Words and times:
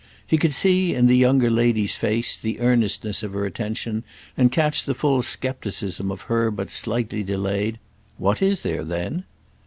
He 0.25 0.39
could 0.39 0.51
see 0.55 0.95
in 0.95 1.05
the 1.05 1.15
younger 1.15 1.51
lady's 1.51 1.95
face 1.95 2.35
the 2.35 2.59
earnestness 2.59 3.21
of 3.21 3.33
her 3.33 3.45
attention 3.45 4.03
and 4.35 4.51
catch 4.51 4.83
the 4.83 4.95
full 4.95 5.21
scepticism 5.21 6.09
of 6.09 6.21
her 6.21 6.49
but 6.49 6.71
slightly 6.71 7.21
delayed 7.21 7.77
"What 8.17 8.41
is 8.41 8.63
there 8.63 8.83
then?" 8.83 9.25